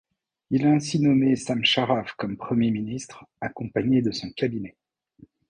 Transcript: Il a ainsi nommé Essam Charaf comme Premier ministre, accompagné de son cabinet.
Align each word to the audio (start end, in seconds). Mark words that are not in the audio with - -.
Il 0.49 0.65
a 0.65 0.71
ainsi 0.71 0.99
nommé 0.99 1.33
Essam 1.33 1.63
Charaf 1.63 2.13
comme 2.13 2.35
Premier 2.35 2.71
ministre, 2.71 3.25
accompagné 3.39 4.01
de 4.01 4.09
son 4.09 4.31
cabinet. 4.31 4.75